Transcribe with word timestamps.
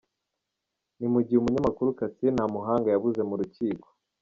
Ni 0.99 1.07
mu 1.13 1.19
gihe 1.25 1.37
umunyamakuru 1.39 1.95
Cassien 1.99 2.35
Ntamuhanga 2.37 2.85
we 2.89 2.93
yabuze 2.95 3.21
mu 3.29 3.35
rukiko. 3.39 3.87